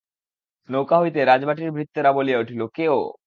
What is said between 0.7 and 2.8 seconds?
নৌকা হইতে রাজবাটীর ভৃত্যেরা বলিয়া উঠিল,